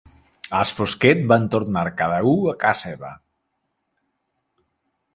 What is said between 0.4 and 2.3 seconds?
As fosquet van tornar cada